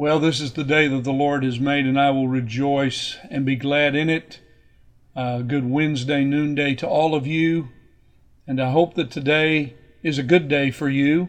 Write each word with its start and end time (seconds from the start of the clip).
Well, 0.00 0.18
this 0.18 0.40
is 0.40 0.54
the 0.54 0.64
day 0.64 0.88
that 0.88 1.04
the 1.04 1.12
Lord 1.12 1.44
has 1.44 1.60
made, 1.60 1.84
and 1.84 2.00
I 2.00 2.10
will 2.10 2.26
rejoice 2.26 3.18
and 3.30 3.44
be 3.44 3.54
glad 3.54 3.94
in 3.94 4.08
it. 4.08 4.40
Uh, 5.14 5.40
good 5.40 5.68
Wednesday, 5.68 6.24
noonday 6.24 6.74
to 6.76 6.88
all 6.88 7.14
of 7.14 7.26
you. 7.26 7.68
And 8.46 8.62
I 8.62 8.70
hope 8.70 8.94
that 8.94 9.10
today 9.10 9.76
is 10.02 10.16
a 10.16 10.22
good 10.22 10.48
day 10.48 10.70
for 10.70 10.88
you. 10.88 11.28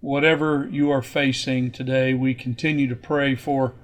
Whatever 0.00 0.68
you 0.72 0.90
are 0.90 1.02
facing 1.02 1.70
today, 1.70 2.14
we 2.14 2.34
continue 2.34 2.88
to 2.88 2.96
pray 2.96 3.36
for 3.36 3.74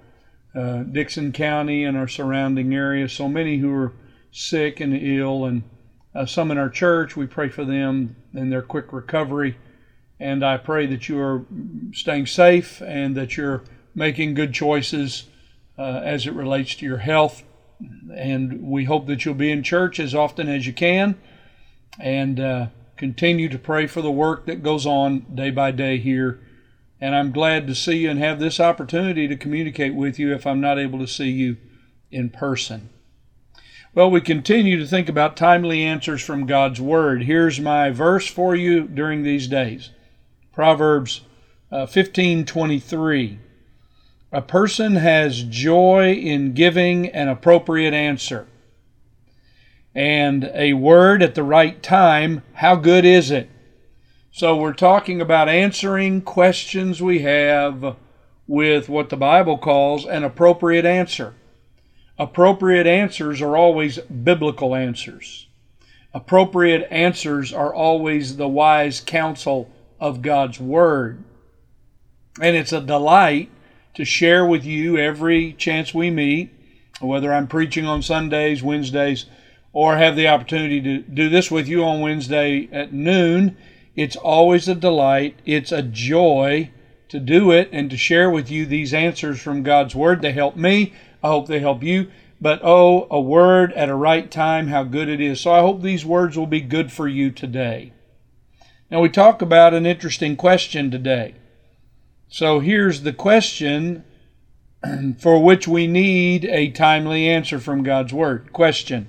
uh, 0.57 0.83
Dickson 0.83 1.31
County 1.31 1.85
and 1.85 1.97
our 1.97 2.09
surrounding 2.09 2.75
area. 2.75 3.09
So 3.09 3.29
many 3.29 3.59
who 3.59 3.73
are 3.73 3.93
sick 4.33 4.81
and 4.81 4.93
ill, 4.93 5.45
and 5.45 5.63
uh, 6.17 6.27
some 6.27 6.51
in 6.51 6.59
our 6.59 6.69
church. 6.69 7.17
We 7.17 7.29
pray 7.29 7.49
for 7.49 7.65
them 7.65 8.17
and 8.35 8.51
their 8.51 8.61
quick 8.63 8.93
recovery. 8.93 9.57
And 10.19 10.45
I 10.45 10.57
pray 10.57 10.87
that 10.87 11.09
you 11.09 11.21
are 11.21 11.47
staying 11.93 12.27
safe 12.27 12.83
and 12.83 13.17
that 13.17 13.37
you're 13.37 13.63
making 13.95 14.35
good 14.35 14.53
choices 14.53 15.25
uh, 15.79 16.01
as 16.05 16.27
it 16.27 16.35
relates 16.35 16.75
to 16.77 16.87
your 16.87 16.99
health. 16.99 17.43
And 18.15 18.63
we 18.63 18.85
hope 18.85 19.07
that 19.07 19.25
you'll 19.25 19.35
be 19.35 19.51
in 19.51 19.63
church 19.63 19.99
as 19.99 20.15
often 20.15 20.49
as 20.49 20.67
you 20.67 20.73
can 20.73 21.19
and 21.99 22.39
uh, 22.39 22.67
continue 22.97 23.49
to 23.49 23.59
pray 23.59 23.87
for 23.87 24.03
the 24.03 24.11
work 24.11 24.47
that 24.47 24.63
goes 24.63 24.87
on 24.87 25.21
day 25.35 25.51
by 25.51 25.71
day 25.71 25.99
here. 25.99 26.41
And 27.01 27.15
I'm 27.15 27.33
glad 27.33 27.67
to 27.67 27.75
see 27.75 27.99
you 27.99 28.11
and 28.11 28.19
have 28.19 28.39
this 28.39 28.61
opportunity 28.61 29.27
to 29.27 29.37
communicate 29.37 29.95
with 29.95 30.19
you 30.19 30.35
if 30.35 30.47
I'm 30.47 30.61
not 30.61 30.79
able 30.79 30.99
to 30.99 31.07
see 31.07 31.31
you 31.31 31.57
in 32.11 32.29
person. 32.29 32.91
Well, 33.95 34.11
we 34.11 34.21
continue 34.21 34.79
to 34.79 34.87
think 34.87 35.09
about 35.09 35.37
timely 35.37 35.83
answers 35.83 36.23
from 36.23 36.47
God's 36.47 36.81
Word. 36.81 37.25
Here's 37.25 37.59
my 37.59 37.91
verse 37.91 38.27
for 38.27 38.55
you 38.55 38.87
during 38.87 39.23
these 39.23 39.49
days 39.49 39.91
Proverbs 40.53 41.23
uh, 41.73 41.87
15:23. 41.87 43.39
A 44.33 44.41
person 44.41 44.95
has 44.95 45.43
joy 45.43 46.13
in 46.13 46.53
giving 46.53 47.09
an 47.09 47.29
appropriate 47.29 47.93
answer. 47.93 48.47
And 49.93 50.49
a 50.55 50.75
word 50.75 51.21
at 51.21 51.35
the 51.35 51.43
right 51.43 51.83
time, 51.83 52.43
how 52.55 52.77
good 52.77 53.05
is 53.05 53.33
it? 53.33 53.51
So 54.31 54.57
we're 54.57 54.73
talking 54.73 55.21
about 55.21 55.49
answering 55.49 56.23
questions 56.23 57.03
we 57.03 57.21
have 57.21 57.97
with 58.47 58.89
what 58.89 59.09
the 59.09 59.17
Bible 59.17 59.59
calls 59.59 60.07
an 60.07 60.23
appropriate 60.23 60.85
answer. 60.85 61.35
Appropriate 62.17 62.87
answers 62.87 63.43
are 63.43 63.57
always 63.57 63.99
biblical 63.99 64.77
answers. 64.77 65.49
Appropriate 66.15 66.87
answers 66.89 67.53
are 67.53 67.75
always 67.75 68.37
the 68.37 68.49
wise 68.49 69.01
counsel 69.01 69.69
of 69.99 70.23
God's 70.23 70.61
Word. 70.61 71.25
And 72.41 72.55
it's 72.55 72.73
a 72.73 72.81
delight 72.81 73.51
to 73.95 74.05
share 74.05 74.47
with 74.47 74.65
you 74.65 74.97
every 74.97 75.53
chance 75.53 75.93
we 75.93 76.11
meet, 76.11 76.51
whether 77.01 77.33
I'm 77.33 77.47
preaching 77.47 77.87
on 77.87 78.03
Sundays, 78.03 78.63
Wednesdays, 78.63 79.27
or 79.73 79.97
have 79.97 80.17
the 80.17 80.29
opportunity 80.29 80.81
to 80.81 80.99
do 80.99 81.29
this 81.29 81.51
with 81.51 81.69
you 81.69 81.85
on 81.85 82.01
Wednesday 82.01 82.69
at 82.73 82.93
noon. 82.93 83.57
It's 83.97 84.17
always 84.17 84.69
a 84.69 84.75
delight. 84.75 85.39
It's 85.45 85.73
a 85.73 85.83
joy 85.83 86.71
to 87.09 87.19
do 87.19 87.51
it 87.51 87.69
and 87.73 87.91
to 87.91 87.97
share 87.97 88.31
with 88.31 88.51
you 88.51 88.67
these 88.67 88.95
answers 88.95 89.41
from 89.41 89.63
God's 89.63 89.95
Word. 89.95 90.23
They 90.23 90.33
help 90.33 90.57
me. 90.57 90.93
I 91.23 91.29
hope 91.29 91.49
they 91.49 91.61
help 91.61 91.83
you. 91.83 92.11
But 92.41 92.61
oh, 92.63 93.07
a 93.11 93.21
word 93.21 93.73
at 93.75 93.91
a 93.91 93.95
right 93.95 94.31
time, 94.31 94.69
how 94.69 94.85
good 94.85 95.09
it 95.09 95.21
is. 95.21 95.41
So 95.41 95.53
I 95.53 95.61
hope 95.61 95.83
these 95.83 96.07
words 96.07 96.39
will 96.39 96.47
be 96.47 96.63
good 96.63 96.91
for 96.91 97.07
you 97.07 97.31
today. 97.31 97.93
Now, 98.91 99.01
we 99.01 99.11
talk 99.11 99.43
about 99.43 99.75
an 99.75 99.87
interesting 99.87 100.37
question 100.37 100.91
today. 100.91 101.35
So 102.33 102.61
here's 102.61 103.03
the 103.03 103.13
question 103.13 104.05
for 105.19 105.43
which 105.43 105.67
we 105.67 105.89
need 105.89 106.45
a 106.45 106.71
timely 106.71 107.29
answer 107.29 107.59
from 107.59 107.83
God's 107.83 108.13
Word. 108.13 108.53
Question 108.53 109.09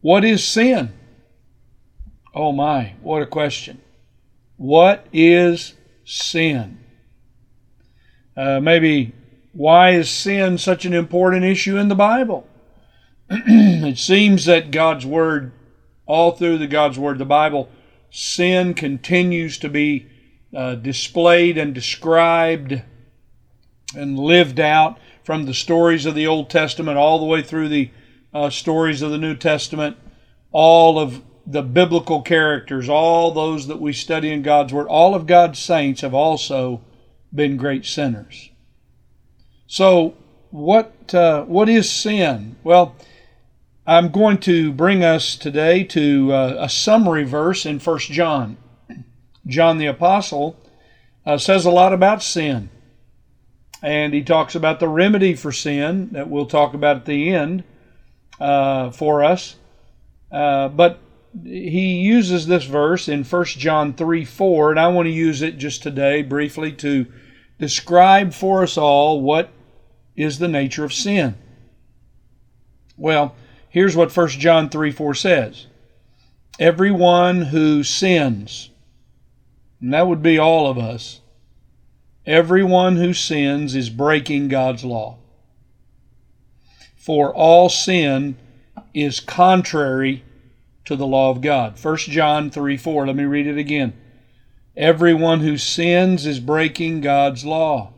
What 0.00 0.24
is 0.24 0.42
sin? 0.42 0.92
Oh 2.34 2.50
my, 2.50 2.94
what 3.00 3.22
a 3.22 3.26
question. 3.26 3.80
What 4.56 5.06
is 5.12 5.74
sin? 6.04 6.80
Uh, 8.36 8.58
maybe 8.58 9.12
why 9.52 9.90
is 9.90 10.10
sin 10.10 10.58
such 10.58 10.84
an 10.84 10.92
important 10.92 11.44
issue 11.44 11.76
in 11.76 11.86
the 11.86 11.94
Bible? 11.94 12.48
it 13.30 13.96
seems 13.96 14.46
that 14.46 14.72
God's 14.72 15.06
Word, 15.06 15.52
all 16.04 16.32
through 16.32 16.58
the 16.58 16.66
God's 16.66 16.98
Word, 16.98 17.18
the 17.18 17.24
Bible, 17.24 17.68
sin 18.10 18.74
continues 18.74 19.56
to 19.58 19.68
be 19.68 20.08
uh, 20.54 20.74
displayed 20.76 21.58
and 21.58 21.74
described 21.74 22.82
and 23.96 24.18
lived 24.18 24.60
out 24.60 24.98
from 25.22 25.46
the 25.46 25.54
stories 25.54 26.06
of 26.06 26.14
the 26.14 26.26
Old 26.26 26.50
Testament 26.50 26.98
all 26.98 27.18
the 27.18 27.24
way 27.24 27.42
through 27.42 27.68
the 27.68 27.90
uh, 28.32 28.50
stories 28.50 29.02
of 29.02 29.10
the 29.10 29.18
New 29.18 29.36
Testament, 29.36 29.96
all 30.52 30.98
of 30.98 31.22
the 31.46 31.62
biblical 31.62 32.22
characters, 32.22 32.88
all 32.88 33.30
those 33.30 33.66
that 33.66 33.80
we 33.80 33.92
study 33.92 34.32
in 34.32 34.42
God's 34.42 34.72
Word, 34.72 34.86
all 34.88 35.14
of 35.14 35.26
God's 35.26 35.58
saints 35.58 36.00
have 36.00 36.14
also 36.14 36.80
been 37.34 37.56
great 37.56 37.84
sinners. 37.84 38.50
So, 39.66 40.14
what 40.50 41.12
uh, 41.14 41.44
what 41.44 41.68
is 41.68 41.90
sin? 41.90 42.56
Well, 42.62 42.94
I'm 43.86 44.10
going 44.10 44.38
to 44.38 44.72
bring 44.72 45.04
us 45.04 45.36
today 45.36 45.84
to 45.84 46.32
uh, 46.32 46.56
a 46.60 46.68
summary 46.68 47.24
verse 47.24 47.66
in 47.66 47.78
First 47.78 48.10
John. 48.10 48.56
John 49.46 49.78
the 49.78 49.86
Apostle 49.86 50.56
uh, 51.26 51.38
says 51.38 51.64
a 51.64 51.70
lot 51.70 51.92
about 51.92 52.22
sin. 52.22 52.70
And 53.82 54.14
he 54.14 54.22
talks 54.22 54.54
about 54.54 54.80
the 54.80 54.88
remedy 54.88 55.34
for 55.34 55.52
sin 55.52 56.10
that 56.12 56.30
we'll 56.30 56.46
talk 56.46 56.72
about 56.72 56.96
at 56.96 57.04
the 57.04 57.30
end 57.30 57.64
uh, 58.40 58.90
for 58.90 59.22
us. 59.22 59.56
Uh, 60.32 60.68
but 60.68 61.00
he 61.42 62.00
uses 62.00 62.46
this 62.46 62.64
verse 62.64 63.08
in 63.08 63.24
1 63.24 63.44
John 63.44 63.92
3 63.92 64.24
4, 64.24 64.70
and 64.70 64.80
I 64.80 64.88
want 64.88 65.06
to 65.06 65.12
use 65.12 65.42
it 65.42 65.58
just 65.58 65.82
today 65.82 66.22
briefly 66.22 66.72
to 66.72 67.06
describe 67.58 68.32
for 68.32 68.62
us 68.62 68.78
all 68.78 69.20
what 69.20 69.50
is 70.16 70.38
the 70.38 70.48
nature 70.48 70.84
of 70.84 70.92
sin. 70.92 71.34
Well, 72.96 73.34
here's 73.68 73.96
what 73.96 74.16
1 74.16 74.28
John 74.28 74.68
3 74.68 74.90
4 74.92 75.14
says 75.14 75.66
Everyone 76.58 77.42
who 77.42 77.82
sins, 77.82 78.70
and 79.84 79.92
that 79.92 80.08
would 80.08 80.22
be 80.22 80.38
all 80.38 80.66
of 80.66 80.78
us. 80.78 81.20
Everyone 82.24 82.96
who 82.96 83.12
sins 83.12 83.74
is 83.74 83.90
breaking 83.90 84.48
God's 84.48 84.82
law. 84.82 85.18
For 86.96 87.34
all 87.34 87.68
sin 87.68 88.38
is 88.94 89.20
contrary 89.20 90.24
to 90.86 90.96
the 90.96 91.06
law 91.06 91.28
of 91.28 91.42
God. 91.42 91.78
1 91.78 91.96
John 91.98 92.50
3 92.50 92.78
4. 92.78 93.06
Let 93.06 93.14
me 93.14 93.24
read 93.24 93.46
it 93.46 93.58
again. 93.58 93.92
Everyone 94.74 95.40
who 95.40 95.58
sins 95.58 96.24
is 96.24 96.40
breaking 96.40 97.02
God's 97.02 97.44
law. 97.44 97.92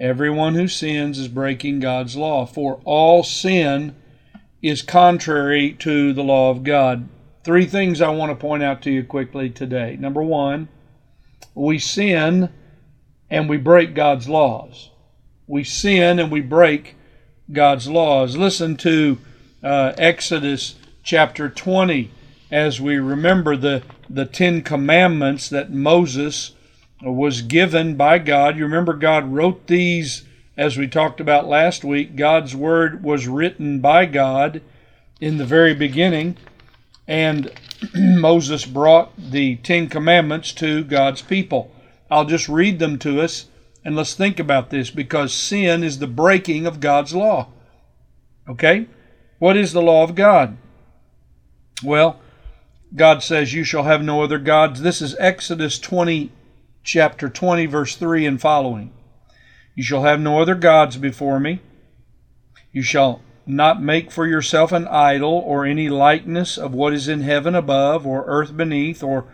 Everyone 0.00 0.56
who 0.56 0.66
sins 0.66 1.20
is 1.20 1.28
breaking 1.28 1.78
God's 1.78 2.16
law. 2.16 2.46
For 2.46 2.80
all 2.84 3.22
sin 3.22 3.94
is 4.60 4.82
contrary 4.82 5.72
to 5.74 6.12
the 6.12 6.24
law 6.24 6.50
of 6.50 6.64
God. 6.64 7.08
Three 7.44 7.66
things 7.66 8.00
I 8.00 8.08
want 8.08 8.32
to 8.32 8.34
point 8.34 8.64
out 8.64 8.82
to 8.82 8.90
you 8.90 9.04
quickly 9.04 9.50
today. 9.50 9.96
Number 9.96 10.20
one, 10.20 10.68
we 11.54 11.78
sin 11.78 12.50
and 13.30 13.48
we 13.48 13.56
break 13.56 13.94
God's 13.94 14.28
laws. 14.28 14.90
We 15.46 15.64
sin 15.64 16.18
and 16.18 16.30
we 16.30 16.40
break 16.40 16.96
God's 17.52 17.88
laws. 17.88 18.36
Listen 18.36 18.76
to 18.78 19.18
uh, 19.62 19.92
Exodus 19.98 20.76
chapter 21.02 21.48
20 21.48 22.10
as 22.50 22.80
we 22.80 22.96
remember 22.98 23.56
the, 23.56 23.82
the 24.08 24.26
Ten 24.26 24.62
Commandments 24.62 25.48
that 25.48 25.72
Moses 25.72 26.52
was 27.02 27.42
given 27.42 27.96
by 27.96 28.18
God. 28.18 28.56
You 28.56 28.64
remember, 28.64 28.92
God 28.92 29.32
wrote 29.32 29.66
these, 29.66 30.24
as 30.56 30.76
we 30.76 30.86
talked 30.86 31.20
about 31.20 31.48
last 31.48 31.84
week. 31.84 32.16
God's 32.16 32.54
Word 32.54 33.02
was 33.02 33.26
written 33.26 33.80
by 33.80 34.06
God 34.06 34.60
in 35.20 35.38
the 35.38 35.44
very 35.44 35.74
beginning, 35.74 36.36
and 37.10 37.50
Moses 37.94 38.64
brought 38.64 39.12
the 39.18 39.56
Ten 39.56 39.88
Commandments 39.88 40.52
to 40.52 40.84
God's 40.84 41.20
people. 41.20 41.72
I'll 42.08 42.24
just 42.24 42.48
read 42.48 42.78
them 42.78 43.00
to 43.00 43.20
us 43.20 43.46
and 43.84 43.96
let's 43.96 44.14
think 44.14 44.38
about 44.38 44.70
this 44.70 44.90
because 44.90 45.34
sin 45.34 45.82
is 45.82 45.98
the 45.98 46.06
breaking 46.06 46.66
of 46.66 46.78
God's 46.78 47.12
law. 47.12 47.48
Okay? 48.48 48.86
What 49.40 49.56
is 49.56 49.72
the 49.72 49.82
law 49.82 50.04
of 50.04 50.14
God? 50.14 50.56
Well, 51.82 52.20
God 52.94 53.24
says, 53.24 53.54
You 53.54 53.64
shall 53.64 53.84
have 53.84 54.02
no 54.02 54.22
other 54.22 54.38
gods. 54.38 54.82
This 54.82 55.02
is 55.02 55.16
Exodus 55.18 55.80
20, 55.80 56.30
chapter 56.84 57.28
20, 57.28 57.66
verse 57.66 57.96
3 57.96 58.24
and 58.24 58.40
following. 58.40 58.92
You 59.74 59.82
shall 59.82 60.04
have 60.04 60.20
no 60.20 60.40
other 60.40 60.54
gods 60.54 60.96
before 60.96 61.40
me. 61.40 61.60
You 62.70 62.82
shall 62.82 63.20
not 63.46 63.82
make 63.82 64.10
for 64.10 64.26
yourself 64.26 64.72
an 64.72 64.86
idol 64.88 65.32
or 65.46 65.64
any 65.64 65.88
likeness 65.88 66.58
of 66.58 66.74
what 66.74 66.92
is 66.92 67.08
in 67.08 67.22
heaven 67.22 67.54
above, 67.54 68.06
or 68.06 68.24
earth 68.26 68.56
beneath, 68.56 69.02
or 69.02 69.26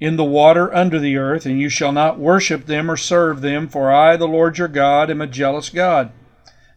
in 0.00 0.16
the 0.16 0.24
water 0.24 0.72
under 0.74 0.98
the 0.98 1.16
earth, 1.16 1.44
and 1.46 1.60
you 1.60 1.68
shall 1.68 1.92
not 1.92 2.18
worship 2.18 2.66
them 2.66 2.90
or 2.90 2.96
serve 2.96 3.40
them, 3.40 3.68
for 3.68 3.92
I, 3.92 4.16
the 4.16 4.28
Lord 4.28 4.58
your 4.58 4.68
God, 4.68 5.10
am 5.10 5.20
a 5.20 5.26
jealous 5.26 5.70
God, 5.70 6.12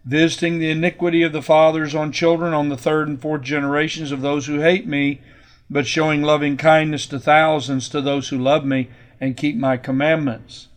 visiting 0.04 0.58
the 0.58 0.72
iniquity 0.72 1.22
of 1.22 1.32
the 1.32 1.42
fathers 1.42 1.94
on 1.94 2.12
children 2.12 2.54
on 2.54 2.70
the 2.70 2.78
third 2.78 3.08
and 3.08 3.22
fourth 3.22 3.44
generations 3.44 4.12
of 4.12 4.22
those 4.22 4.48
who 4.48 4.60
hate 4.60 4.88
me, 4.88 5.22
but 5.70 5.86
showing 5.86 6.24
loving 6.24 6.58
kindness 6.58 7.06
to 7.08 7.20
thousands 7.20 7.88
to 7.90 8.02
those 8.02 8.30
who 8.30 8.38
love 8.38 8.66
me 8.66 8.90
and 9.20 9.38
keep 9.38 9.56
my 9.56 9.78
commandments. 9.78 10.68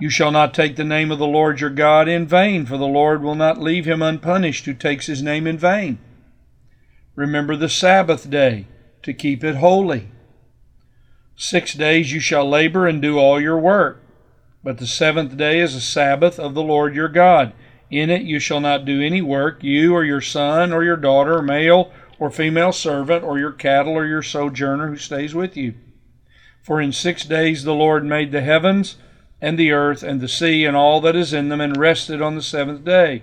You 0.00 0.08
shall 0.08 0.30
not 0.30 0.54
take 0.54 0.76
the 0.76 0.84
name 0.84 1.10
of 1.10 1.18
the 1.18 1.26
Lord 1.26 1.60
your 1.60 1.68
God 1.68 2.08
in 2.08 2.26
vain, 2.26 2.64
for 2.64 2.78
the 2.78 2.86
Lord 2.86 3.22
will 3.22 3.34
not 3.34 3.60
leave 3.60 3.84
him 3.84 4.00
unpunished 4.00 4.64
who 4.64 4.72
takes 4.72 5.06
his 5.06 5.22
name 5.22 5.46
in 5.46 5.58
vain. 5.58 5.98
Remember 7.14 7.54
the 7.54 7.68
Sabbath 7.68 8.30
day 8.30 8.66
to 9.02 9.12
keep 9.12 9.44
it 9.44 9.56
holy. 9.56 10.08
Six 11.36 11.74
days 11.74 12.12
you 12.12 12.20
shall 12.20 12.48
labor 12.48 12.86
and 12.86 13.02
do 13.02 13.18
all 13.18 13.38
your 13.38 13.58
work. 13.58 14.02
But 14.64 14.78
the 14.78 14.86
seventh 14.86 15.36
day 15.36 15.60
is 15.60 15.74
a 15.74 15.80
Sabbath 15.82 16.38
of 16.38 16.54
the 16.54 16.62
Lord 16.62 16.94
your 16.94 17.08
God. 17.08 17.52
In 17.90 18.08
it 18.08 18.22
you 18.22 18.38
shall 18.38 18.60
not 18.60 18.86
do 18.86 19.02
any 19.02 19.20
work, 19.20 19.62
you 19.62 19.94
or 19.94 20.04
your 20.04 20.20
son 20.22 20.72
or 20.72 20.82
your 20.82 20.96
daughter, 20.96 21.42
male 21.42 21.92
or 22.18 22.30
female 22.30 22.72
servant, 22.72 23.22
or 23.22 23.38
your 23.38 23.52
cattle 23.52 23.92
or 23.92 24.06
your 24.06 24.22
sojourner 24.22 24.88
who 24.88 24.96
stays 24.96 25.34
with 25.34 25.58
you. 25.58 25.74
For 26.62 26.80
in 26.80 26.92
six 26.92 27.24
days 27.24 27.64
the 27.64 27.74
Lord 27.74 28.04
made 28.04 28.32
the 28.32 28.42
heavens 28.42 28.96
and 29.40 29.58
the 29.58 29.72
earth 29.72 30.02
and 30.02 30.20
the 30.20 30.28
sea 30.28 30.64
and 30.64 30.76
all 30.76 31.00
that 31.00 31.16
is 31.16 31.32
in 31.32 31.48
them, 31.48 31.60
and 31.60 31.76
rested 31.76 32.20
on 32.20 32.34
the 32.34 32.42
seventh 32.42 32.84
day. 32.84 33.22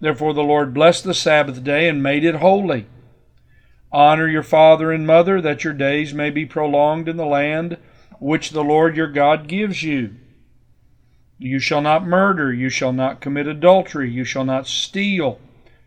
Therefore 0.00 0.34
the 0.34 0.42
Lord 0.42 0.74
blessed 0.74 1.04
the 1.04 1.14
Sabbath 1.14 1.64
day 1.64 1.88
and 1.88 2.02
made 2.02 2.24
it 2.24 2.36
holy. 2.36 2.86
Honor 3.92 4.28
your 4.28 4.42
father 4.42 4.90
and 4.90 5.06
mother, 5.06 5.40
that 5.40 5.64
your 5.64 5.72
days 5.72 6.12
may 6.12 6.28
be 6.28 6.44
prolonged 6.44 7.08
in 7.08 7.16
the 7.16 7.24
land 7.24 7.78
which 8.18 8.50
the 8.50 8.64
Lord 8.64 8.96
your 8.96 9.06
God 9.06 9.46
gives 9.46 9.82
you. 9.82 10.16
You 11.38 11.58
shall 11.58 11.80
not 11.80 12.06
murder, 12.06 12.52
you 12.52 12.68
shall 12.68 12.92
not 12.92 13.20
commit 13.20 13.46
adultery, 13.46 14.10
you 14.10 14.24
shall 14.24 14.44
not 14.44 14.66
steal, 14.66 15.38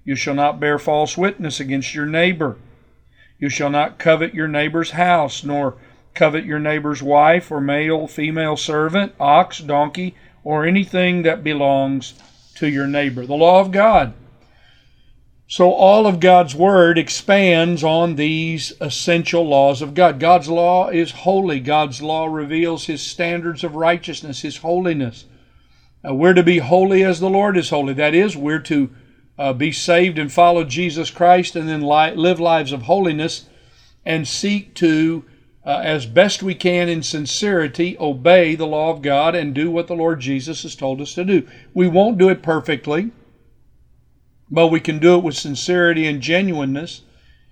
you 0.03 0.15
shall 0.15 0.35
not 0.35 0.59
bear 0.59 0.77
false 0.79 1.17
witness 1.17 1.59
against 1.59 1.93
your 1.93 2.05
neighbor. 2.05 2.57
You 3.39 3.49
shall 3.49 3.69
not 3.69 3.99
covet 3.99 4.33
your 4.33 4.47
neighbor's 4.47 4.91
house, 4.91 5.43
nor 5.43 5.75
covet 6.13 6.45
your 6.45 6.59
neighbor's 6.59 7.01
wife, 7.01 7.51
or 7.51 7.61
male, 7.61 8.07
female 8.07 8.57
servant, 8.57 9.13
ox, 9.19 9.59
donkey, 9.59 10.15
or 10.43 10.65
anything 10.65 11.21
that 11.23 11.43
belongs 11.43 12.13
to 12.55 12.67
your 12.67 12.87
neighbor. 12.87 13.25
The 13.25 13.35
law 13.35 13.59
of 13.59 13.71
God. 13.71 14.13
So, 15.49 15.71
all 15.71 16.05
of 16.05 16.19
God's 16.19 16.53
Word 16.53 16.97
expands 16.97 17.81
on 17.81 18.15
these 18.15 18.73
essential 18.81 19.47
laws 19.47 19.81
of 19.81 19.93
God. 19.93 20.19
God's 20.19 20.49
law 20.49 20.89
is 20.89 21.11
holy. 21.11 21.61
God's 21.61 22.01
law 22.01 22.25
reveals 22.25 22.85
His 22.85 23.01
standards 23.01 23.63
of 23.63 23.75
righteousness, 23.75 24.41
His 24.41 24.57
holiness. 24.57 25.25
We're 26.03 26.33
to 26.33 26.43
be 26.43 26.59
holy 26.59 27.03
as 27.03 27.19
the 27.19 27.29
Lord 27.29 27.57
is 27.57 27.69
holy. 27.69 27.93
That 27.93 28.13
is, 28.13 28.35
we're 28.35 28.59
to 28.59 28.89
uh, 29.37 29.53
be 29.53 29.71
saved 29.71 30.17
and 30.17 30.31
follow 30.31 30.63
Jesus 30.63 31.11
Christ 31.11 31.55
and 31.55 31.67
then 31.67 31.81
li- 31.81 32.15
live 32.15 32.39
lives 32.39 32.71
of 32.71 32.83
holiness 32.83 33.47
and 34.05 34.27
seek 34.27 34.73
to, 34.75 35.25
uh, 35.67 35.81
as 35.83 36.07
best 36.07 36.41
we 36.41 36.55
can 36.55 36.89
in 36.89 37.03
sincerity, 37.03 37.95
obey 37.99 38.55
the 38.55 38.65
law 38.65 38.89
of 38.89 39.03
God 39.03 39.35
and 39.35 39.53
do 39.53 39.69
what 39.69 39.85
the 39.85 39.95
Lord 39.95 40.19
Jesus 40.19 40.63
has 40.63 40.75
told 40.75 41.01
us 41.01 41.13
to 41.13 41.23
do. 41.23 41.47
We 41.75 41.87
won't 41.87 42.17
do 42.17 42.29
it 42.29 42.41
perfectly 42.41 43.11
but 44.49 44.67
we 44.67 44.79
can 44.79 44.99
do 44.99 45.15
it 45.15 45.23
with 45.23 45.35
sincerity 45.35 46.07
and 46.07 46.21
genuineness. 46.21 47.01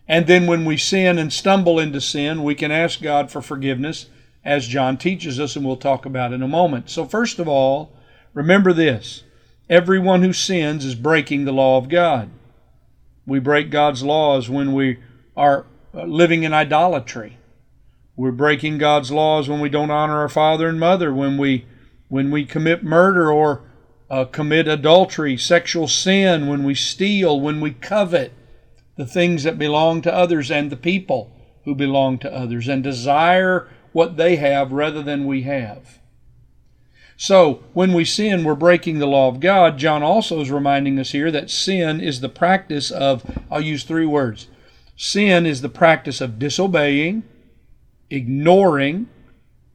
And 0.08 0.28
then 0.28 0.48
when 0.48 0.66
we 0.66 0.78
sin 0.78 1.18
and 1.18 1.32
stumble 1.32 1.80
into 1.80 2.00
sin, 2.00 2.44
we 2.44 2.56
can 2.56 2.72
ask 2.72 3.02
God 3.02 3.32
for 3.32 3.42
forgiveness, 3.42 4.08
as 4.44 4.68
John 4.68 4.98
teaches 4.98 5.40
us, 5.40 5.56
and 5.56 5.66
we'll 5.66 5.78
talk 5.78 6.06
about 6.06 6.32
in 6.32 6.44
a 6.44 6.48
moment. 6.48 6.90
So, 6.90 7.06
first 7.06 7.40
of 7.40 7.48
all, 7.48 7.92
remember 8.34 8.72
this 8.72 9.24
everyone 9.68 10.22
who 10.22 10.32
sins 10.32 10.86
is 10.86 10.94
breaking 10.94 11.46
the 11.46 11.52
law 11.52 11.78
of 11.78 11.90
God. 11.90 12.30
We 13.26 13.40
break 13.40 13.72
God's 13.72 14.04
laws 14.04 14.48
when 14.48 14.74
we 14.74 15.00
are 15.36 15.66
living 15.92 16.44
in 16.44 16.54
idolatry. 16.54 17.40
We're 18.16 18.32
breaking 18.32 18.78
God's 18.78 19.12
laws 19.12 19.50
when 19.50 19.60
we 19.60 19.70
don't 19.70 19.92
honor 19.92 20.20
our 20.20 20.30
father 20.30 20.68
and 20.68 20.80
mother, 20.80 21.14
when 21.14 21.38
we 21.38 21.66
when 22.08 22.32
we 22.32 22.46
commit 22.46 22.84
murder 22.84 23.32
or 23.32 23.64
uh, 24.10 24.26
commit 24.26 24.68
adultery, 24.68 25.36
sexual 25.36 25.88
sin, 25.88 26.48
when 26.48 26.64
we 26.64 26.76
steal, 26.76 27.40
when 27.40 27.60
we 27.60 27.72
covet 27.72 28.32
the 28.96 29.06
things 29.06 29.44
that 29.44 29.58
belong 29.58 30.02
to 30.02 30.14
others 30.14 30.52
and 30.52 30.72
the 30.72 30.78
people 30.78 31.36
who 31.66 31.76
belong 31.76 32.20
to 32.20 32.32
others, 32.32 32.68
and 32.68 32.84
desire 32.84 33.68
what 33.92 34.18
they 34.18 34.36
have 34.36 34.72
rather 34.72 35.02
than 35.02 35.26
we 35.26 35.42
have. 35.42 36.00
So, 37.18 37.64
when 37.74 37.94
we 37.94 38.06
sin, 38.06 38.44
we're 38.44 38.56
breaking 38.56 39.00
the 39.00 39.08
law 39.08 39.30
of 39.30 39.40
God. 39.40 39.78
John 39.78 40.04
also 40.04 40.42
is 40.42 40.52
reminding 40.52 41.00
us 41.00 41.12
here 41.12 41.32
that 41.32 41.50
sin 41.50 42.02
is 42.02 42.20
the 42.20 42.30
practice 42.30 42.92
of, 42.92 43.24
I'll 43.50 43.62
use 43.62 43.84
three 43.84 44.06
words 44.06 44.48
sin 44.98 45.46
is 45.46 45.62
the 45.62 45.70
practice 45.70 46.22
of 46.22 46.40
disobeying, 46.40 47.24
ignoring, 48.16 49.08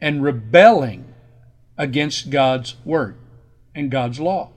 and 0.01 0.23
rebelling 0.23 1.05
against 1.77 2.31
God's 2.31 2.77
word 2.85 3.17
and 3.75 3.91
God's 3.91 4.21
law. 4.21 4.51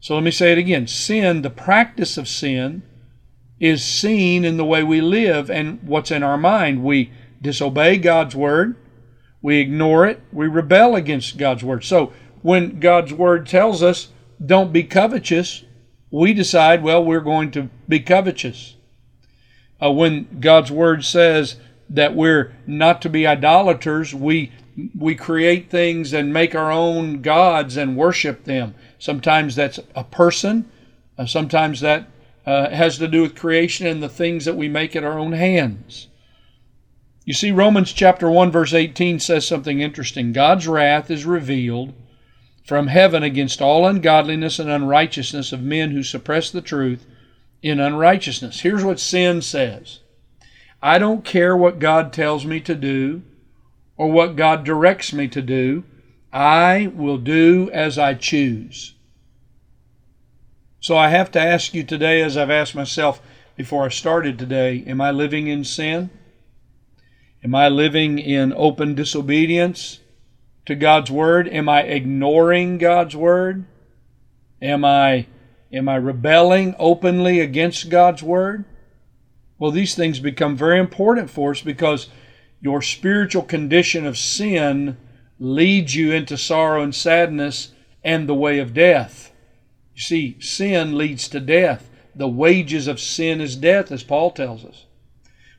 So 0.00 0.14
let 0.14 0.24
me 0.24 0.30
say 0.30 0.52
it 0.52 0.58
again 0.58 0.86
sin, 0.86 1.42
the 1.42 1.50
practice 1.50 2.16
of 2.16 2.28
sin, 2.28 2.82
is 3.58 3.84
seen 3.84 4.44
in 4.44 4.56
the 4.56 4.64
way 4.64 4.82
we 4.82 5.00
live 5.00 5.50
and 5.50 5.82
what's 5.82 6.10
in 6.10 6.22
our 6.22 6.38
mind. 6.38 6.82
We 6.82 7.12
disobey 7.42 7.98
God's 7.98 8.34
word, 8.34 8.76
we 9.42 9.58
ignore 9.58 10.06
it, 10.06 10.20
we 10.32 10.46
rebel 10.46 10.96
against 10.96 11.36
God's 11.36 11.62
word. 11.62 11.84
So 11.84 12.12
when 12.42 12.80
God's 12.80 13.12
word 13.12 13.46
tells 13.46 13.82
us, 13.82 14.08
don't 14.44 14.72
be 14.72 14.82
covetous, 14.84 15.64
we 16.10 16.32
decide, 16.32 16.82
well, 16.82 17.04
we're 17.04 17.20
going 17.20 17.50
to 17.52 17.68
be 17.88 18.00
covetous. 18.00 18.76
Uh, 19.82 19.90
when 19.90 20.40
God's 20.40 20.70
word 20.70 21.04
says 21.04 21.56
that 21.90 22.14
we're 22.14 22.54
not 22.66 23.02
to 23.02 23.08
be 23.08 23.26
idolaters, 23.26 24.14
we 24.14 24.52
we 24.96 25.14
create 25.14 25.68
things 25.68 26.12
and 26.12 26.32
make 26.32 26.54
our 26.54 26.70
own 26.70 27.20
gods 27.20 27.76
and 27.76 27.96
worship 27.96 28.44
them. 28.44 28.74
Sometimes 28.98 29.56
that's 29.56 29.80
a 29.94 30.04
person, 30.04 30.70
uh, 31.18 31.26
sometimes 31.26 31.80
that 31.80 32.06
uh, 32.46 32.70
has 32.70 32.96
to 32.98 33.08
do 33.08 33.22
with 33.22 33.34
creation 33.34 33.86
and 33.86 34.02
the 34.02 34.08
things 34.08 34.44
that 34.44 34.56
we 34.56 34.68
make 34.68 34.96
at 34.96 35.04
our 35.04 35.18
own 35.18 35.32
hands. 35.32 36.08
You 37.24 37.34
see, 37.34 37.50
Romans 37.50 37.92
chapter 37.92 38.30
1, 38.30 38.50
verse 38.50 38.72
18 38.72 39.20
says 39.20 39.46
something 39.46 39.80
interesting. 39.80 40.32
God's 40.32 40.66
wrath 40.66 41.10
is 41.10 41.26
revealed 41.26 41.92
from 42.64 42.86
heaven 42.86 43.22
against 43.22 43.60
all 43.60 43.86
ungodliness 43.86 44.58
and 44.58 44.70
unrighteousness 44.70 45.52
of 45.52 45.62
men 45.62 45.90
who 45.90 46.02
suppress 46.02 46.50
the 46.50 46.62
truth 46.62 47.04
in 47.62 47.78
unrighteousness. 47.78 48.60
Here's 48.60 48.84
what 48.84 48.98
sin 48.98 49.42
says 49.42 50.00
I 50.82 50.98
don't 50.98 51.24
care 51.24 51.56
what 51.56 51.78
God 51.78 52.12
tells 52.12 52.46
me 52.46 52.60
to 52.60 52.74
do 52.74 53.22
or 53.96 54.10
what 54.10 54.36
God 54.36 54.64
directs 54.64 55.12
me 55.12 55.28
to 55.28 55.42
do. 55.42 55.84
I 56.32 56.90
will 56.94 57.18
do 57.18 57.70
as 57.72 57.98
I 57.98 58.14
choose. 58.14 58.94
So 60.80 60.96
I 60.96 61.08
have 61.08 61.30
to 61.32 61.40
ask 61.40 61.74
you 61.74 61.84
today, 61.84 62.22
as 62.22 62.36
I've 62.36 62.50
asked 62.50 62.74
myself 62.74 63.20
before 63.56 63.84
I 63.84 63.90
started 63.90 64.38
today, 64.38 64.82
am 64.86 65.00
I 65.00 65.10
living 65.10 65.48
in 65.48 65.64
sin? 65.64 66.08
Am 67.44 67.54
I 67.54 67.68
living 67.68 68.18
in 68.18 68.54
open 68.54 68.94
disobedience 68.94 70.00
to 70.66 70.74
God's 70.74 71.10
word? 71.10 71.48
Am 71.48 71.68
I 71.68 71.82
ignoring 71.82 72.78
God's 72.78 73.14
word? 73.14 73.66
Am 74.62 74.84
I 74.84 75.26
am 75.72 75.88
I 75.88 75.96
rebelling 75.96 76.74
openly 76.78 77.40
against 77.40 77.90
God's 77.90 78.22
word? 78.22 78.64
Well, 79.60 79.70
these 79.70 79.94
things 79.94 80.18
become 80.20 80.56
very 80.56 80.80
important 80.80 81.30
for 81.30 81.50
us 81.50 81.60
because 81.60 82.08
your 82.62 82.80
spiritual 82.80 83.42
condition 83.42 84.06
of 84.06 84.16
sin 84.16 84.96
leads 85.38 85.94
you 85.94 86.12
into 86.12 86.38
sorrow 86.38 86.82
and 86.82 86.94
sadness 86.94 87.72
and 88.02 88.26
the 88.26 88.34
way 88.34 88.58
of 88.58 88.72
death. 88.72 89.32
You 89.94 90.00
see, 90.00 90.40
sin 90.40 90.96
leads 90.96 91.28
to 91.28 91.40
death. 91.40 91.90
The 92.14 92.26
wages 92.26 92.88
of 92.88 92.98
sin 92.98 93.42
is 93.42 93.54
death, 93.54 93.92
as 93.92 94.02
Paul 94.02 94.30
tells 94.30 94.64
us. 94.64 94.86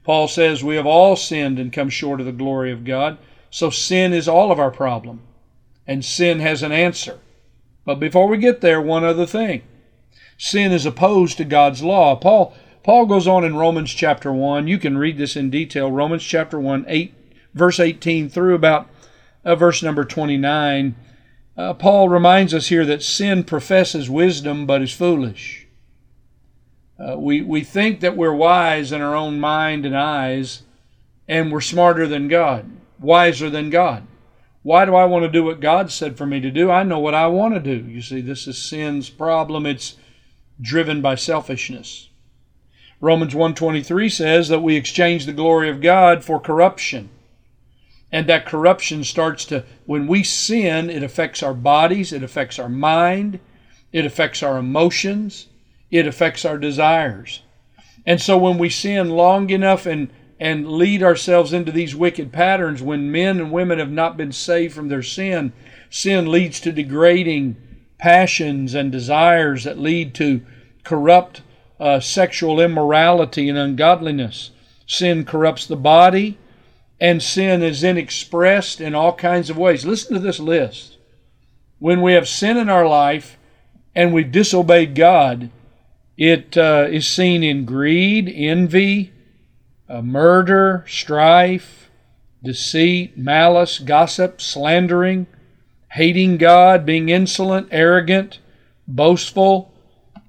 Paul 0.03 0.27
says 0.27 0.63
we 0.63 0.77
have 0.77 0.87
all 0.87 1.15
sinned 1.15 1.59
and 1.59 1.71
come 1.71 1.89
short 1.89 2.19
of 2.19 2.25
the 2.25 2.31
glory 2.31 2.71
of 2.71 2.83
God. 2.83 3.19
So 3.51 3.69
sin 3.69 4.13
is 4.13 4.27
all 4.27 4.51
of 4.51 4.59
our 4.59 4.71
problem, 4.71 5.21
and 5.85 6.03
sin 6.03 6.39
has 6.39 6.63
an 6.63 6.71
answer. 6.71 7.19
But 7.85 7.99
before 7.99 8.27
we 8.27 8.37
get 8.37 8.61
there, 8.61 8.81
one 8.81 9.03
other 9.03 9.27
thing. 9.27 9.61
Sin 10.39 10.71
is 10.71 10.87
opposed 10.87 11.37
to 11.37 11.45
God's 11.45 11.83
law. 11.83 12.15
Paul 12.15 12.55
Paul 12.83 13.05
goes 13.05 13.27
on 13.27 13.43
in 13.43 13.55
Romans 13.55 13.91
chapter 13.91 14.33
1. 14.33 14.67
You 14.67 14.79
can 14.79 14.97
read 14.97 15.17
this 15.17 15.35
in 15.35 15.51
detail. 15.51 15.91
Romans 15.91 16.23
chapter 16.23 16.59
1, 16.59 16.85
8, 16.87 17.13
verse 17.53 17.79
18 17.79 18.27
through 18.27 18.55
about 18.55 18.89
uh, 19.45 19.55
verse 19.55 19.83
number 19.83 20.03
29. 20.03 20.95
Uh, 21.55 21.73
Paul 21.75 22.09
reminds 22.09 22.53
us 22.53 22.67
here 22.67 22.85
that 22.85 23.03
sin 23.03 23.43
professes 23.43 24.09
wisdom 24.09 24.65
but 24.65 24.81
is 24.81 24.93
foolish. 24.93 25.67
Uh, 26.99 27.17
we, 27.17 27.41
we 27.41 27.61
think 27.63 27.99
that 27.99 28.17
we're 28.17 28.33
wise 28.33 28.91
in 28.91 29.01
our 29.01 29.15
own 29.15 29.39
mind 29.39 29.85
and 29.85 29.95
eyes, 29.95 30.63
and 31.27 31.51
we're 31.51 31.61
smarter 31.61 32.07
than 32.07 32.27
God. 32.27 32.69
wiser 32.99 33.49
than 33.49 33.69
God. 33.69 34.07
Why 34.63 34.85
do 34.85 34.95
I 34.95 35.05
want 35.05 35.23
to 35.23 35.29
do 35.29 35.43
what 35.43 35.59
God 35.59 35.91
said 35.91 36.17
for 36.17 36.25
me 36.25 36.39
to 36.39 36.51
do? 36.51 36.69
I 36.69 36.83
know 36.83 36.99
what 36.99 37.15
I 37.15 37.27
want 37.27 37.55
to 37.55 37.59
do. 37.59 37.87
You 37.89 38.01
see, 38.01 38.21
this 38.21 38.47
is 38.47 38.57
sin's 38.61 39.09
problem. 39.09 39.65
It's 39.65 39.95
driven 40.61 41.01
by 41.01 41.15
selfishness. 41.15 42.09
Romans 43.01 43.33
1:23 43.33 44.09
says 44.09 44.47
that 44.49 44.61
we 44.61 44.75
exchange 44.75 45.25
the 45.25 45.33
glory 45.33 45.69
of 45.69 45.81
God 45.81 46.23
for 46.23 46.39
corruption. 46.39 47.09
And 48.11 48.27
that 48.27 48.45
corruption 48.45 49.03
starts 49.03 49.43
to 49.45 49.63
when 49.85 50.05
we 50.05 50.21
sin, 50.21 50.89
it 50.89 51.01
affects 51.01 51.41
our 51.41 51.55
bodies, 51.55 52.13
it 52.13 52.21
affects 52.21 52.59
our 52.59 52.69
mind, 52.69 53.39
it 53.91 54.05
affects 54.05 54.43
our 54.43 54.57
emotions, 54.57 55.47
it 55.89 56.05
affects 56.05 56.45
our 56.45 56.59
desires. 56.59 57.41
And 58.05 58.21
so 58.21 58.37
when 58.37 58.59
we 58.59 58.69
sin 58.69 59.09
long 59.09 59.49
enough 59.49 59.87
and 59.87 60.09
and 60.39 60.71
lead 60.71 61.01
ourselves 61.01 61.53
into 61.53 61.71
these 61.71 61.95
wicked 61.95 62.31
patterns 62.31 62.81
when 62.81 63.11
men 63.11 63.39
and 63.39 63.51
women 63.51 63.79
have 63.79 63.91
not 63.91 64.17
been 64.17 64.31
saved 64.31 64.73
from 64.73 64.89
their 64.89 65.03
sin, 65.03 65.53
sin 65.89 66.29
leads 66.31 66.59
to 66.59 66.71
degrading 66.71 67.55
passions 67.97 68.73
and 68.73 68.91
desires 68.91 69.63
that 69.63 69.77
lead 69.79 70.13
to 70.15 70.41
corrupt 70.83 71.41
uh, 71.81 71.99
sexual 71.99 72.61
immorality 72.61 73.49
and 73.49 73.57
ungodliness. 73.57 74.51
Sin 74.85 75.25
corrupts 75.25 75.65
the 75.65 75.75
body, 75.75 76.37
and 76.99 77.23
sin 77.23 77.63
is 77.63 77.81
then 77.81 77.97
expressed 77.97 78.79
in 78.79 78.93
all 78.93 79.13
kinds 79.13 79.49
of 79.49 79.57
ways. 79.57 79.83
Listen 79.83 80.13
to 80.13 80.19
this 80.19 80.39
list. 80.39 80.97
When 81.79 82.03
we 82.03 82.13
have 82.13 82.27
sin 82.27 82.57
in 82.57 82.69
our 82.69 82.87
life 82.87 83.37
and 83.95 84.13
we've 84.13 84.31
disobeyed 84.31 84.93
God, 84.93 85.49
it 86.17 86.55
uh, 86.55 86.87
is 86.87 87.07
seen 87.07 87.41
in 87.41 87.65
greed, 87.65 88.31
envy, 88.31 89.11
uh, 89.89 90.03
murder, 90.03 90.85
strife, 90.87 91.89
deceit, 92.43 93.17
malice, 93.17 93.79
gossip, 93.79 94.39
slandering, 94.39 95.25
hating 95.93 96.37
God, 96.37 96.85
being 96.85 97.09
insolent, 97.09 97.69
arrogant, 97.71 98.37
boastful, 98.87 99.70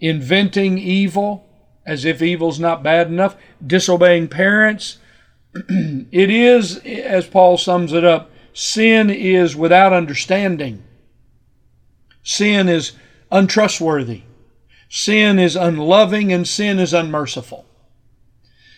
inventing 0.03 0.77
evil 0.79 1.49
as 1.87 2.05
if 2.05 2.21
evil's 2.21 2.61
not 2.61 2.83
bad 2.83 3.07
enough, 3.07 3.37
disobeying 3.65 4.29
parents. 4.29 4.99
it 5.55 6.31
is, 6.31 6.79
as 6.79 7.27
Paul 7.27 7.57
sums 7.57 7.93
it 7.93 8.05
up, 8.05 8.31
sin 8.53 9.09
is 9.09 9.57
without 9.57 9.93
understanding. 9.93 10.83
Sin 12.23 12.69
is 12.69 12.93
untrustworthy. 13.31 14.23
Sin 14.89 15.39
is 15.39 15.57
unloving 15.57 16.33
and 16.33 16.47
sin 16.47 16.79
is 16.79 16.93
unmerciful. 16.93 17.65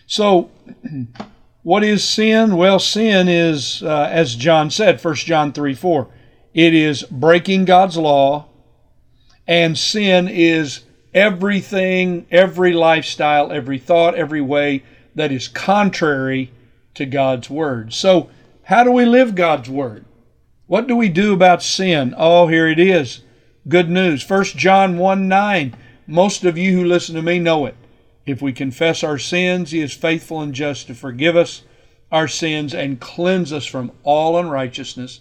So, 0.07 0.50
what 1.62 1.83
is 1.83 2.04
sin? 2.04 2.57
Well, 2.57 2.78
sin 2.78 3.28
is, 3.28 3.83
uh, 3.83 4.09
as 4.12 4.37
John 4.37 4.71
said, 4.71 5.02
1 5.02 5.14
John 5.16 5.52
3 5.52 5.75
4, 5.75 6.09
it 6.52 6.75
is 6.75 7.02
breaking 7.04 7.64
God's 7.64 7.97
law, 7.97 8.47
and 9.47 9.76
sin 9.76 10.28
is 10.28 10.85
everything, 11.14 12.26
every 12.30 12.73
lifestyle, 12.73 13.52
every 13.52 13.78
thought, 13.78 14.14
every 14.16 14.40
way 14.40 14.83
that 15.14 15.30
is 15.30 15.49
contrary 15.49 16.50
to 16.94 17.06
God's 17.06 17.49
Word. 17.49 17.92
So, 17.92 18.28
how 18.64 18.83
do 18.83 18.90
we 18.90 19.04
live 19.04 19.35
God's 19.35 19.71
Word? 19.71 20.04
What 20.66 20.87
do 20.87 20.97
we 20.97 21.09
do 21.09 21.33
about 21.33 21.62
sin? 21.62 22.14
Oh, 22.16 22.49
here 22.49 22.66
it 22.66 22.80
is. 22.80 23.21
Good 23.68 23.88
news. 23.88 24.28
1 24.28 24.44
John 24.44 24.99
1 24.99 25.28
9. 25.28 25.76
Most 26.06 26.44
of 26.44 26.59
you 26.59 26.76
who 26.76 26.85
listen 26.85 27.14
to 27.14 27.23
me 27.23 27.38
know 27.38 27.66
it. 27.66 27.76
If 28.26 28.42
we 28.42 28.52
confess 28.52 29.02
our 29.02 29.18
sins, 29.18 29.71
He 29.71 29.80
is 29.80 29.92
faithful 29.92 30.40
and 30.40 30.54
just 30.54 30.87
to 30.88 30.94
forgive 30.94 31.37
us 31.37 31.62
our 32.11 32.28
sins 32.28 32.75
and 32.75 33.00
cleanse 33.00 33.52
us 33.52 33.66
from 33.66 33.92
all 34.02 34.38
unrighteousness 34.38 35.21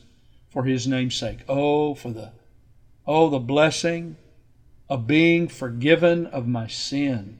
for 0.50 0.64
His 0.64 0.88
name's 0.88 1.16
sake. 1.16 1.40
Oh, 1.48 1.96
for 1.96 2.12
the 2.12 2.32
oh 3.06 3.30
the 3.30 3.40
blessing 3.40 4.16
of 4.90 5.08
being 5.08 5.48
forgiven 5.48 6.26
of 6.28 6.48
my 6.48 6.68
sin 6.68 7.40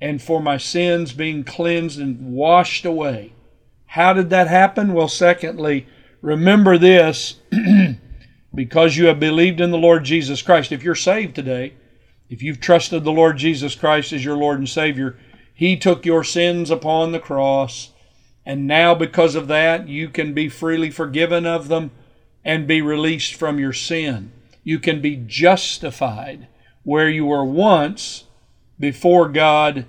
and 0.00 0.20
for 0.20 0.40
my 0.40 0.56
sins 0.56 1.12
being 1.12 1.44
cleansed 1.44 2.00
and 2.00 2.32
washed 2.32 2.84
away. 2.84 3.32
How 3.86 4.12
did 4.12 4.30
that 4.30 4.48
happen? 4.48 4.94
Well, 4.94 5.08
secondly, 5.08 5.86
remember 6.20 6.76
this 6.76 7.40
because 8.54 8.96
you 8.96 9.06
have 9.06 9.20
believed 9.20 9.60
in 9.60 9.70
the 9.70 9.78
Lord 9.78 10.04
Jesus 10.04 10.42
Christ. 10.42 10.72
If 10.72 10.82
you're 10.82 10.94
saved 10.94 11.34
today, 11.34 11.74
if 12.28 12.42
you've 12.42 12.60
trusted 12.60 13.04
the 13.04 13.12
Lord 13.12 13.36
Jesus 13.36 13.74
Christ 13.74 14.12
as 14.12 14.24
your 14.24 14.36
Lord 14.36 14.58
and 14.58 14.68
Savior, 14.68 15.18
He 15.54 15.76
took 15.76 16.04
your 16.04 16.24
sins 16.24 16.70
upon 16.70 17.12
the 17.12 17.20
cross. 17.20 17.90
And 18.44 18.66
now, 18.66 18.94
because 18.94 19.34
of 19.34 19.46
that, 19.48 19.86
you 19.86 20.08
can 20.08 20.34
be 20.34 20.48
freely 20.48 20.90
forgiven 20.90 21.46
of 21.46 21.68
them 21.68 21.92
and 22.44 22.66
be 22.66 22.82
released 22.82 23.34
from 23.34 23.58
your 23.58 23.72
sin. 23.72 24.32
You 24.64 24.78
can 24.78 25.00
be 25.00 25.16
justified 25.16 26.48
where 26.84 27.08
you 27.08 27.26
were 27.26 27.44
once 27.44 28.24
before 28.78 29.28
God 29.28 29.86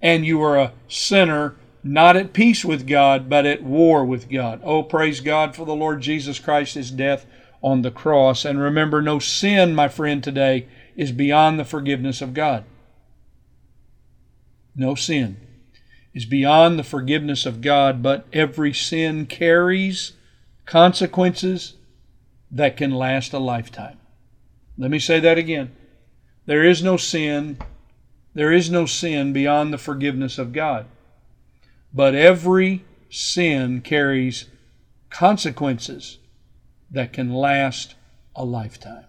and 0.00 0.26
you 0.26 0.38
were 0.38 0.56
a 0.56 0.72
sinner, 0.88 1.54
not 1.84 2.16
at 2.16 2.32
peace 2.32 2.64
with 2.64 2.86
God, 2.86 3.28
but 3.28 3.46
at 3.46 3.62
war 3.62 4.04
with 4.04 4.28
God. 4.28 4.60
Oh, 4.64 4.82
praise 4.82 5.20
God 5.20 5.54
for 5.54 5.64
the 5.64 5.74
Lord 5.74 6.00
Jesus 6.00 6.38
Christ, 6.38 6.74
His 6.74 6.90
death 6.90 7.24
on 7.62 7.82
the 7.82 7.90
cross. 7.90 8.44
And 8.44 8.58
remember, 8.58 9.00
no 9.00 9.18
sin, 9.18 9.74
my 9.74 9.88
friend, 9.88 10.22
today 10.22 10.66
is 10.96 11.12
beyond 11.12 11.58
the 11.58 11.64
forgiveness 11.64 12.20
of 12.20 12.34
God. 12.34 12.64
No 14.74 14.94
sin 14.94 15.36
is 16.14 16.24
beyond 16.24 16.78
the 16.78 16.84
forgiveness 16.84 17.46
of 17.46 17.60
God, 17.60 18.02
but 18.02 18.26
every 18.32 18.72
sin 18.72 19.26
carries 19.26 20.12
consequences 20.66 21.74
that 22.50 22.76
can 22.76 22.90
last 22.90 23.32
a 23.32 23.38
lifetime. 23.38 23.98
Let 24.76 24.90
me 24.90 24.98
say 24.98 25.20
that 25.20 25.38
again. 25.38 25.74
There 26.46 26.64
is 26.64 26.82
no 26.82 26.96
sin, 26.96 27.58
there 28.34 28.52
is 28.52 28.70
no 28.70 28.86
sin 28.86 29.32
beyond 29.32 29.72
the 29.72 29.78
forgiveness 29.78 30.38
of 30.38 30.52
God. 30.52 30.86
But 31.94 32.14
every 32.14 32.84
sin 33.10 33.80
carries 33.80 34.46
consequences 35.10 36.18
that 36.90 37.12
can 37.12 37.32
last 37.32 37.94
a 38.34 38.44
lifetime. 38.44 39.04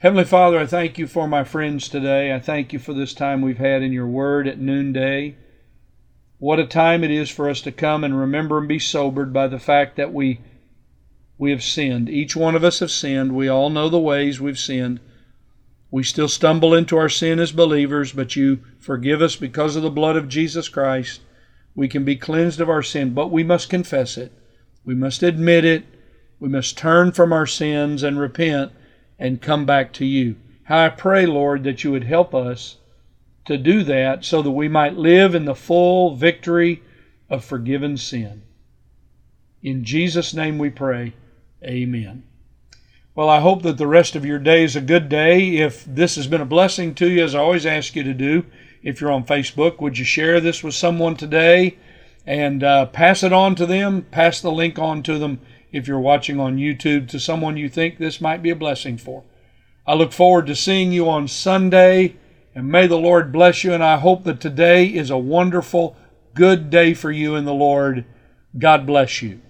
Heavenly 0.00 0.24
Father, 0.24 0.58
I 0.58 0.66
thank 0.66 0.98
you 0.98 1.06
for 1.06 1.28
my 1.28 1.44
friends 1.44 1.88
today. 1.88 2.34
I 2.34 2.40
thank 2.40 2.72
you 2.72 2.78
for 2.78 2.94
this 2.94 3.12
time 3.12 3.42
we've 3.42 3.58
had 3.58 3.82
in 3.82 3.92
your 3.92 4.06
word 4.06 4.48
at 4.48 4.58
noonday. 4.58 5.36
What 6.38 6.58
a 6.58 6.66
time 6.66 7.04
it 7.04 7.10
is 7.10 7.28
for 7.28 7.50
us 7.50 7.60
to 7.62 7.72
come 7.72 8.02
and 8.02 8.18
remember 8.18 8.58
and 8.58 8.66
be 8.66 8.78
sobered 8.78 9.32
by 9.32 9.46
the 9.46 9.58
fact 9.58 9.96
that 9.96 10.12
we 10.12 10.40
we 11.36 11.50
have 11.50 11.62
sinned. 11.62 12.08
Each 12.08 12.36
one 12.36 12.54
of 12.54 12.64
us 12.64 12.80
have 12.80 12.90
sinned. 12.90 13.34
We 13.34 13.48
all 13.48 13.70
know 13.70 13.88
the 13.88 13.98
ways 13.98 14.40
we've 14.40 14.58
sinned. 14.58 15.00
We 15.90 16.04
still 16.04 16.28
stumble 16.28 16.74
into 16.74 16.96
our 16.96 17.08
sin 17.08 17.40
as 17.40 17.52
believers, 17.52 18.12
but 18.12 18.36
you 18.36 18.60
forgive 18.78 19.20
us 19.20 19.34
because 19.36 19.74
of 19.74 19.82
the 19.82 19.90
blood 19.90 20.16
of 20.16 20.28
Jesus 20.28 20.68
Christ. 20.68 21.20
We 21.74 21.88
can 21.88 22.04
be 22.04 22.16
cleansed 22.16 22.60
of 22.60 22.70
our 22.70 22.82
sin, 22.82 23.12
but 23.12 23.30
we 23.30 23.42
must 23.42 23.70
confess 23.70 24.16
it. 24.16 24.32
We 24.84 24.94
must 24.94 25.22
admit 25.22 25.64
it. 25.64 25.84
We 26.38 26.48
must 26.48 26.78
turn 26.78 27.12
from 27.12 27.32
our 27.32 27.46
sins 27.46 28.02
and 28.02 28.18
repent 28.18 28.72
and 29.18 29.42
come 29.42 29.66
back 29.66 29.92
to 29.94 30.06
you. 30.06 30.36
How 30.64 30.86
I 30.86 30.88
pray, 30.88 31.26
Lord, 31.26 31.64
that 31.64 31.82
you 31.82 31.90
would 31.90 32.04
help 32.04 32.34
us 32.34 32.76
to 33.46 33.58
do 33.58 33.82
that 33.82 34.24
so 34.24 34.42
that 34.42 34.50
we 34.50 34.68
might 34.68 34.96
live 34.96 35.34
in 35.34 35.44
the 35.44 35.54
full 35.54 36.14
victory 36.14 36.82
of 37.28 37.44
forgiven 37.44 37.96
sin. 37.96 38.42
In 39.62 39.84
Jesus' 39.84 40.32
name 40.32 40.58
we 40.58 40.70
pray. 40.70 41.14
Amen. 41.64 42.22
Well, 43.16 43.28
I 43.28 43.40
hope 43.40 43.62
that 43.62 43.76
the 43.76 43.88
rest 43.88 44.14
of 44.14 44.24
your 44.24 44.38
day 44.38 44.62
is 44.62 44.76
a 44.76 44.80
good 44.80 45.08
day. 45.08 45.56
If 45.56 45.84
this 45.84 46.14
has 46.14 46.28
been 46.28 46.40
a 46.40 46.46
blessing 46.46 46.94
to 46.94 47.10
you, 47.10 47.24
as 47.24 47.34
I 47.34 47.40
always 47.40 47.66
ask 47.66 47.96
you 47.96 48.04
to 48.04 48.14
do, 48.14 48.46
if 48.84 49.00
you're 49.00 49.10
on 49.10 49.24
Facebook, 49.24 49.80
would 49.80 49.98
you 49.98 50.04
share 50.04 50.40
this 50.40 50.62
with 50.62 50.74
someone 50.74 51.16
today 51.16 51.76
and 52.24 52.62
uh, 52.62 52.86
pass 52.86 53.24
it 53.24 53.32
on 53.32 53.56
to 53.56 53.66
them? 53.66 54.02
Pass 54.12 54.40
the 54.40 54.52
link 54.52 54.78
on 54.78 55.02
to 55.02 55.18
them 55.18 55.40
if 55.72 55.88
you're 55.88 55.98
watching 55.98 56.38
on 56.38 56.56
YouTube 56.56 57.08
to 57.08 57.18
someone 57.18 57.56
you 57.56 57.68
think 57.68 57.98
this 57.98 58.20
might 58.20 58.44
be 58.44 58.50
a 58.50 58.56
blessing 58.56 58.96
for. 58.96 59.24
I 59.84 59.94
look 59.94 60.12
forward 60.12 60.46
to 60.46 60.54
seeing 60.54 60.92
you 60.92 61.10
on 61.10 61.26
Sunday, 61.26 62.14
and 62.54 62.68
may 62.68 62.86
the 62.86 62.96
Lord 62.96 63.32
bless 63.32 63.64
you. 63.64 63.72
And 63.72 63.82
I 63.82 63.98
hope 63.98 64.22
that 64.22 64.40
today 64.40 64.86
is 64.86 65.10
a 65.10 65.18
wonderful, 65.18 65.96
good 66.34 66.70
day 66.70 66.94
for 66.94 67.10
you 67.10 67.34
in 67.34 67.44
the 67.44 67.52
Lord. 67.52 68.04
God 68.56 68.86
bless 68.86 69.20
you. 69.20 69.40